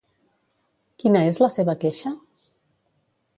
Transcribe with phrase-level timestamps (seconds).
[1.03, 2.15] Quina és la seva queixa?